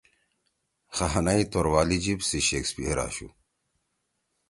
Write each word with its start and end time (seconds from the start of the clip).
خانئی 0.97 1.43
توروالی 1.51 1.97
جِب 2.03 2.19
سی 2.27 2.39
شیکسپیئر 2.47 2.99
اَشُو 3.05 3.27